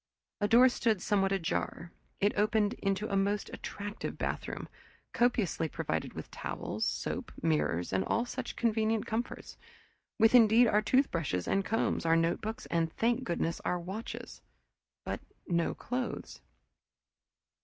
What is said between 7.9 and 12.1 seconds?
and all such convenient comforts, with indeed our toothbrushes and combs,